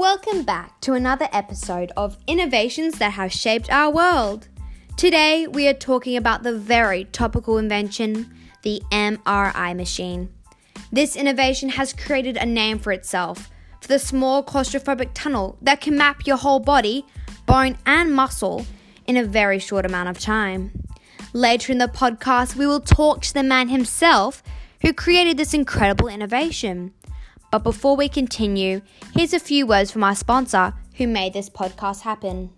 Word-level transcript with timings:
Welcome 0.00 0.44
back 0.44 0.80
to 0.80 0.94
another 0.94 1.28
episode 1.30 1.92
of 1.94 2.16
Innovations 2.26 2.98
That 2.98 3.12
Have 3.12 3.30
Shaped 3.30 3.68
Our 3.68 3.92
World. 3.92 4.48
Today 4.96 5.46
we 5.46 5.68
are 5.68 5.74
talking 5.74 6.16
about 6.16 6.42
the 6.42 6.58
very 6.58 7.04
topical 7.04 7.58
invention, 7.58 8.34
the 8.62 8.80
MRI 8.90 9.76
machine. 9.76 10.30
This 10.90 11.16
innovation 11.16 11.68
has 11.68 11.92
created 11.92 12.38
a 12.38 12.46
name 12.46 12.78
for 12.78 12.92
itself 12.92 13.50
for 13.82 13.88
the 13.88 13.98
small 13.98 14.42
claustrophobic 14.42 15.10
tunnel 15.12 15.58
that 15.60 15.82
can 15.82 15.98
map 15.98 16.26
your 16.26 16.38
whole 16.38 16.60
body, 16.60 17.04
bone, 17.44 17.76
and 17.84 18.14
muscle 18.14 18.64
in 19.06 19.18
a 19.18 19.24
very 19.24 19.58
short 19.58 19.84
amount 19.84 20.08
of 20.08 20.18
time. 20.18 20.72
Later 21.34 21.72
in 21.72 21.78
the 21.78 21.88
podcast, 21.88 22.56
we 22.56 22.66
will 22.66 22.80
talk 22.80 23.20
to 23.20 23.34
the 23.34 23.42
man 23.42 23.68
himself 23.68 24.42
who 24.80 24.94
created 24.94 25.36
this 25.36 25.52
incredible 25.52 26.08
innovation. 26.08 26.94
But 27.50 27.64
before 27.64 27.96
we 27.96 28.08
continue, 28.08 28.80
here's 29.12 29.34
a 29.34 29.40
few 29.40 29.66
words 29.66 29.90
from 29.90 30.04
our 30.04 30.14
sponsor 30.14 30.74
who 30.94 31.06
made 31.06 31.32
this 31.32 31.50
podcast 31.50 32.02
happen. 32.02 32.50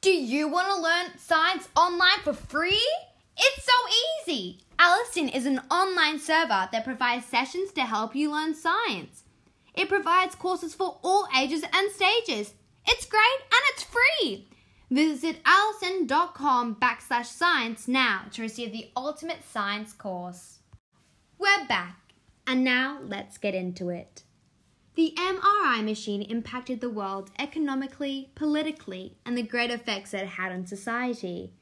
Do 0.00 0.10
you 0.10 0.48
want 0.48 0.68
to 0.68 0.80
learn 0.80 1.18
science 1.18 1.68
online 1.76 2.20
for 2.22 2.32
free? 2.32 2.88
It's 3.36 3.64
so 3.64 4.32
easy! 4.32 4.60
Alison 4.78 5.28
is 5.28 5.46
an 5.46 5.60
online 5.70 6.18
server 6.18 6.68
that 6.72 6.84
provides 6.84 7.26
sessions 7.26 7.72
to 7.72 7.82
help 7.82 8.14
you 8.14 8.32
learn 8.32 8.54
science. 8.54 9.24
It 9.74 9.88
provides 9.88 10.34
courses 10.34 10.74
for 10.74 10.98
all 11.02 11.28
ages 11.36 11.62
and 11.72 11.92
stages. 11.92 12.54
It's 12.86 13.06
great 13.06 13.40
and 13.42 13.62
it's 13.70 13.84
free. 13.84 14.48
Visit 14.90 15.40
alison.com 15.44 16.76
backslash 16.76 17.26
science 17.26 17.86
now 17.86 18.22
to 18.32 18.40
receive 18.40 18.72
the 18.72 18.90
ultimate 18.96 19.44
science 19.44 19.92
course. 19.92 20.60
We're 21.38 21.66
back, 21.68 22.14
and 22.46 22.64
now 22.64 22.98
let's 23.02 23.36
get 23.36 23.54
into 23.54 23.90
it. 23.90 24.22
The 24.94 25.12
MRI 25.18 25.84
machine 25.84 26.22
impacted 26.22 26.80
the 26.80 26.88
world 26.88 27.30
economically, 27.38 28.30
politically, 28.34 29.18
and 29.26 29.36
the 29.36 29.42
great 29.42 29.70
effects 29.70 30.14
it 30.14 30.26
had 30.26 30.52
on 30.52 30.66
society. 30.66 31.52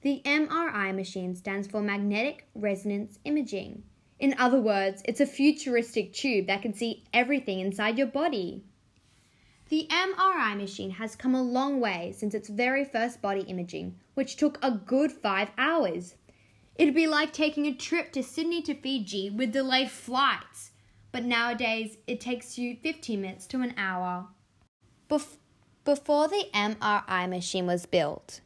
The 0.00 0.20
MRI 0.24 0.92
machine 0.92 1.36
stands 1.36 1.68
for 1.68 1.80
Magnetic 1.80 2.48
Resonance 2.52 3.20
Imaging. 3.24 3.84
In 4.18 4.34
other 4.38 4.60
words, 4.60 5.02
it's 5.04 5.20
a 5.20 5.26
futuristic 5.26 6.12
tube 6.12 6.48
that 6.48 6.62
can 6.62 6.74
see 6.74 7.04
everything 7.14 7.60
inside 7.60 7.96
your 7.96 8.08
body. 8.08 8.64
The 9.72 9.88
MRI 9.88 10.54
machine 10.54 10.90
has 10.90 11.16
come 11.16 11.34
a 11.34 11.40
long 11.40 11.80
way 11.80 12.12
since 12.14 12.34
its 12.34 12.50
very 12.50 12.84
first 12.84 13.22
body 13.22 13.40
imaging, 13.40 13.94
which 14.12 14.36
took 14.36 14.62
a 14.62 14.70
good 14.70 15.10
five 15.10 15.48
hours. 15.56 16.14
It'd 16.74 16.94
be 16.94 17.06
like 17.06 17.32
taking 17.32 17.64
a 17.64 17.72
trip 17.72 18.12
to 18.12 18.22
Sydney 18.22 18.60
to 18.64 18.74
Fiji 18.74 19.30
with 19.30 19.50
delayed 19.50 19.90
flights, 19.90 20.72
but 21.10 21.24
nowadays 21.24 21.96
it 22.06 22.20
takes 22.20 22.58
you 22.58 22.76
15 22.82 23.18
minutes 23.18 23.46
to 23.46 23.62
an 23.62 23.72
hour. 23.78 24.26
Bef- 25.08 25.38
before 25.86 26.28
the 26.28 26.50
MRI 26.52 27.26
machine 27.26 27.66
was 27.66 27.86
built, 27.86 28.42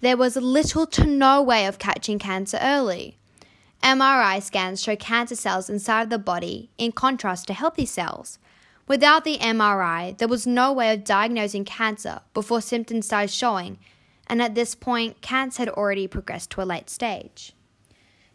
there 0.00 0.16
was 0.16 0.34
little 0.34 0.88
to 0.88 1.06
no 1.06 1.40
way 1.40 1.66
of 1.66 1.78
catching 1.78 2.18
cancer 2.18 2.58
early. 2.60 3.16
MRI 3.84 4.42
scans 4.42 4.82
show 4.82 4.96
cancer 4.96 5.36
cells 5.36 5.70
inside 5.70 6.10
the 6.10 6.18
body 6.18 6.72
in 6.78 6.90
contrast 6.90 7.46
to 7.46 7.54
healthy 7.54 7.86
cells. 7.86 8.40
Without 8.90 9.22
the 9.22 9.38
MRI, 9.38 10.18
there 10.18 10.26
was 10.26 10.48
no 10.48 10.72
way 10.72 10.92
of 10.92 11.04
diagnosing 11.04 11.64
cancer 11.64 12.22
before 12.34 12.60
symptoms 12.60 13.06
started 13.06 13.30
showing, 13.30 13.78
and 14.26 14.42
at 14.42 14.56
this 14.56 14.74
point, 14.74 15.20
cancer 15.20 15.62
had 15.62 15.68
already 15.68 16.08
progressed 16.08 16.50
to 16.50 16.60
a 16.60 16.64
late 16.64 16.90
stage. 16.90 17.52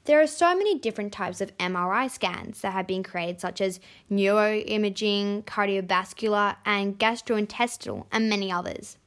There 0.06 0.22
are 0.22 0.25
so 0.25 0.56
many 0.56 0.80
different 0.80 1.12
types 1.12 1.42
of 1.42 1.52
MRI 1.58 2.09
scans 2.09 2.62
that 2.62 2.72
have 2.72 2.88
been 2.88 3.03
created, 3.03 3.42
such 3.42 3.59
as 3.59 3.81
neuroimaging, 4.09 5.44
cardiovascular, 5.44 6.56
and 6.66 6.97
gastrointestinal, 6.97 8.06
and 8.09 8.30
many 8.30 8.50
others. 8.50 8.97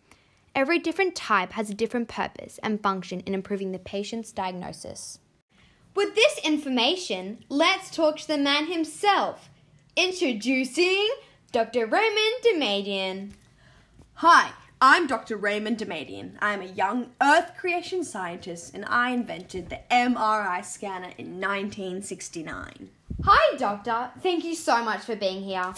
Every 0.55 0.79
different 0.79 1.15
type 1.17 1.53
has 1.53 1.71
a 1.71 1.75
different 1.75 2.09
purpose 2.09 2.61
and 2.63 2.83
function 2.83 3.21
in 3.21 3.33
improving 3.33 3.73
the 3.73 3.79
patient's 3.79 4.33
diagnosis. 4.33 5.19
With 5.95 6.15
this 6.15 6.41
information, 6.45 7.43
let's 7.49 7.91
talk 7.91 8.19
to 8.19 8.29
the 8.29 8.37
man 8.37 8.67
himself. 8.67 9.49
Introducing 9.97 11.09
Dr. 11.51 11.87
Raymond 11.87 12.43
Damadian. 12.45 13.31
Hi, 14.17 14.51
I'm 14.83 15.07
Dr. 15.07 15.39
Raymond 15.39 15.79
Damadian. 15.79 16.33
I'm 16.41 16.61
a 16.61 16.67
young 16.67 17.13
Earth 17.23 17.53
creation 17.57 18.05
scientist 18.05 18.75
and 18.75 18.85
I 18.85 19.13
invented 19.13 19.71
the 19.71 19.81
MRI 19.91 20.63
scanner 20.63 21.13
in 21.17 21.41
1969. 21.41 22.91
Hi, 23.25 23.57
Doctor. 23.57 24.11
Thank 24.21 24.45
you 24.45 24.55
so 24.55 24.85
much 24.85 25.01
for 25.01 25.17
being 25.17 25.43
here. 25.43 25.73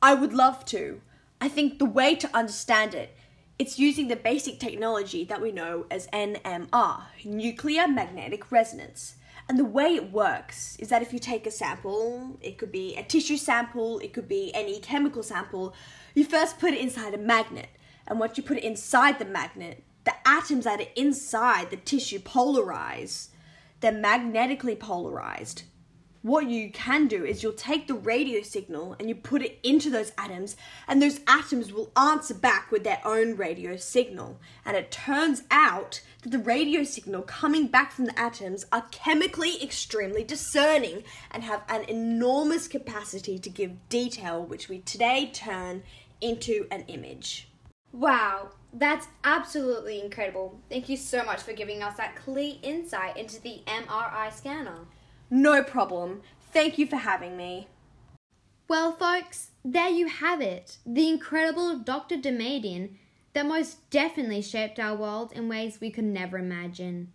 I 0.00 0.14
would 0.14 0.32
love 0.32 0.64
to. 0.66 1.02
I 1.42 1.50
think 1.50 1.78
the 1.78 1.84
way 1.84 2.14
to 2.14 2.34
understand 2.34 2.94
it, 2.94 3.14
it's 3.58 3.78
using 3.78 4.08
the 4.08 4.16
basic 4.16 4.58
technology 4.58 5.24
that 5.24 5.42
we 5.42 5.52
know 5.52 5.84
as 5.90 6.06
NMR, 6.06 7.02
nuclear 7.26 7.86
magnetic 7.86 8.50
resonance. 8.50 9.16
And 9.48 9.58
the 9.58 9.64
way 9.64 9.94
it 9.94 10.12
works 10.12 10.76
is 10.78 10.88
that 10.88 11.02
if 11.02 11.12
you 11.12 11.18
take 11.18 11.46
a 11.46 11.50
sample, 11.50 12.38
it 12.40 12.56
could 12.56 12.70
be 12.70 12.94
a 12.96 13.02
tissue 13.02 13.36
sample, 13.36 13.98
it 13.98 14.12
could 14.12 14.28
be 14.28 14.52
any 14.54 14.78
chemical 14.78 15.22
sample, 15.22 15.74
you 16.14 16.24
first 16.24 16.58
put 16.58 16.72
it 16.72 16.80
inside 16.80 17.14
a 17.14 17.18
magnet. 17.18 17.68
And 18.06 18.20
once 18.20 18.36
you 18.36 18.42
put 18.42 18.58
it 18.58 18.64
inside 18.64 19.18
the 19.18 19.24
magnet, 19.24 19.82
the 20.04 20.14
atoms 20.26 20.64
that 20.64 20.80
are 20.80 20.92
inside 20.96 21.70
the 21.70 21.76
tissue 21.76 22.18
polarize. 22.18 23.28
They're 23.80 23.92
magnetically 23.92 24.76
polarized 24.76 25.62
what 26.22 26.48
you 26.48 26.70
can 26.70 27.06
do 27.06 27.24
is 27.24 27.42
you'll 27.42 27.52
take 27.52 27.86
the 27.86 27.94
radio 27.94 28.42
signal 28.42 28.94
and 28.98 29.08
you 29.08 29.14
put 29.14 29.42
it 29.42 29.58
into 29.62 29.88
those 29.88 30.12
atoms, 30.18 30.56
and 30.86 31.00
those 31.00 31.20
atoms 31.26 31.72
will 31.72 31.90
answer 31.96 32.34
back 32.34 32.70
with 32.70 32.84
their 32.84 33.00
own 33.04 33.36
radio 33.36 33.76
signal. 33.76 34.38
And 34.64 34.76
it 34.76 34.90
turns 34.90 35.42
out 35.50 36.02
that 36.22 36.30
the 36.30 36.38
radio 36.38 36.84
signal 36.84 37.22
coming 37.22 37.68
back 37.68 37.92
from 37.92 38.04
the 38.04 38.18
atoms 38.18 38.66
are 38.70 38.86
chemically 38.90 39.62
extremely 39.62 40.22
discerning 40.22 41.04
and 41.30 41.42
have 41.42 41.62
an 41.68 41.84
enormous 41.84 42.68
capacity 42.68 43.38
to 43.38 43.48
give 43.48 43.88
detail, 43.88 44.44
which 44.44 44.68
we 44.68 44.80
today 44.80 45.30
turn 45.32 45.82
into 46.20 46.66
an 46.70 46.84
image. 46.88 47.48
Wow, 47.92 48.50
that's 48.72 49.08
absolutely 49.24 50.00
incredible. 50.00 50.60
Thank 50.68 50.88
you 50.88 50.96
so 50.96 51.24
much 51.24 51.40
for 51.40 51.54
giving 51.54 51.82
us 51.82 51.96
that 51.96 52.14
clear 52.14 52.54
insight 52.62 53.16
into 53.16 53.40
the 53.40 53.62
MRI 53.66 54.32
scanner. 54.32 54.86
No 55.30 55.62
problem. 55.62 56.22
Thank 56.52 56.76
you 56.76 56.86
for 56.86 56.96
having 56.96 57.36
me. 57.36 57.68
Well, 58.68 58.92
folks, 58.92 59.50
there 59.64 59.88
you 59.88 60.08
have 60.08 60.40
it. 60.40 60.78
The 60.84 61.08
incredible 61.08 61.78
Dr. 61.78 62.16
Damadian 62.16 62.96
that 63.32 63.46
most 63.46 63.88
definitely 63.90 64.42
shaped 64.42 64.80
our 64.80 64.96
world 64.96 65.32
in 65.32 65.48
ways 65.48 65.80
we 65.80 65.90
could 65.90 66.04
never 66.04 66.38
imagine. 66.38 67.12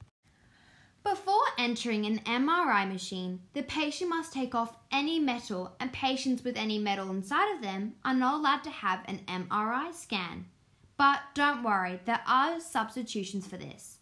Before 1.04 1.44
entering 1.58 2.06
an 2.06 2.20
MRI 2.20 2.92
machine, 2.92 3.42
the 3.54 3.62
patient 3.62 4.10
must 4.10 4.34
take 4.34 4.56
off 4.56 4.78
any 4.92 5.20
metal, 5.20 5.76
and 5.80 5.94
patients 5.94 6.44
with 6.44 6.58
any 6.58 6.80
metal 6.80 7.12
inside 7.12 7.54
of 7.54 7.62
them 7.62 7.94
are 8.04 8.14
not 8.14 8.40
allowed 8.40 8.64
to 8.64 8.72
have 8.72 9.02
an 9.06 9.20
MRI 9.28 9.94
scan. 9.94 10.46
But 10.98 11.20
don't 11.36 11.64
worry, 11.64 12.00
there 12.06 12.22
are 12.26 12.60
substitutions 12.60 13.46
for 13.46 13.58
this. 13.58 14.00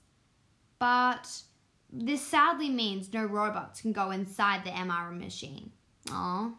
But 0.79 1.41
this 1.95 2.25
sadly 2.25 2.69
means 2.69 3.13
no 3.13 3.23
robots 3.23 3.81
can 3.81 3.91
go 3.91 4.09
inside 4.09 4.63
the 4.63 4.71
MRI 4.71 5.15
machine. 5.17 5.71
Aww. 6.07 6.53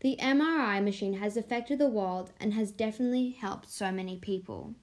The 0.00 0.16
MRI 0.20 0.82
machine 0.82 1.14
has 1.14 1.36
affected 1.36 1.80
the 1.80 1.88
world 1.88 2.30
and 2.40 2.54
has 2.54 2.70
definitely 2.70 3.30
helped 3.30 3.68
so 3.68 3.90
many 3.90 4.16
people. 4.16 4.74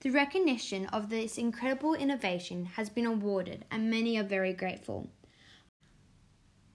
The 0.00 0.10
recognition 0.10 0.86
of 0.86 1.08
this 1.08 1.38
incredible 1.38 1.94
innovation 1.94 2.66
has 2.66 2.90
been 2.90 3.06
awarded, 3.06 3.64
and 3.70 3.90
many 3.90 4.18
are 4.18 4.24
very 4.24 4.52
grateful. 4.52 5.10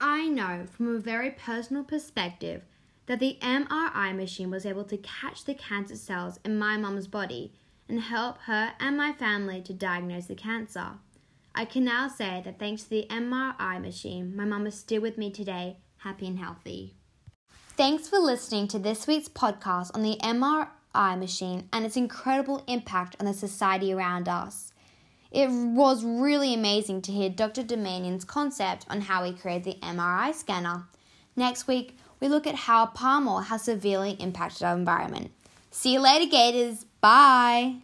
I 0.00 0.28
know 0.28 0.66
from 0.70 0.94
a 0.94 0.98
very 0.98 1.30
personal 1.30 1.84
perspective 1.84 2.62
that 3.06 3.20
the 3.20 3.38
MRI 3.40 4.14
machine 4.14 4.50
was 4.50 4.66
able 4.66 4.84
to 4.84 4.98
catch 4.98 5.44
the 5.44 5.54
cancer 5.54 5.96
cells 5.96 6.40
in 6.44 6.58
my 6.58 6.76
mum's 6.76 7.06
body 7.06 7.52
and 7.88 8.00
help 8.00 8.38
her 8.42 8.72
and 8.80 8.96
my 8.96 9.12
family 9.12 9.62
to 9.62 9.72
diagnose 9.72 10.26
the 10.26 10.34
cancer. 10.34 10.98
I 11.58 11.64
can 11.64 11.84
now 11.84 12.08
say 12.08 12.42
that 12.44 12.58
thanks 12.58 12.82
to 12.82 12.90
the 12.90 13.06
MRI 13.08 13.80
machine, 13.80 14.36
my 14.36 14.44
mum 14.44 14.66
is 14.66 14.74
still 14.74 15.00
with 15.00 15.16
me 15.16 15.30
today, 15.30 15.78
happy 15.96 16.26
and 16.26 16.38
healthy. 16.38 16.96
Thanks 17.78 18.06
for 18.06 18.18
listening 18.18 18.68
to 18.68 18.78
this 18.78 19.06
week's 19.06 19.30
podcast 19.30 19.90
on 19.94 20.02
the 20.02 20.18
MRI 20.22 21.18
machine 21.18 21.70
and 21.72 21.86
its 21.86 21.96
incredible 21.96 22.62
impact 22.66 23.16
on 23.18 23.24
the 23.24 23.32
society 23.32 23.90
around 23.90 24.28
us. 24.28 24.74
It 25.30 25.48
was 25.48 26.04
really 26.04 26.52
amazing 26.52 27.00
to 27.02 27.12
hear 27.12 27.30
Dr. 27.30 27.62
Damadian's 27.62 28.26
concept 28.26 28.84
on 28.90 29.00
how 29.00 29.24
he 29.24 29.32
created 29.32 29.64
the 29.64 29.86
MRI 29.86 30.34
scanner. 30.34 30.84
Next 31.36 31.66
week, 31.66 31.96
we 32.20 32.28
look 32.28 32.46
at 32.46 32.54
how 32.54 32.84
palm 32.84 33.26
oil 33.28 33.40
has 33.40 33.62
severely 33.62 34.12
impacted 34.12 34.62
our 34.62 34.76
environment. 34.76 35.30
See 35.70 35.94
you 35.94 36.00
later, 36.00 36.30
Gators. 36.30 36.84
Bye. 37.00 37.76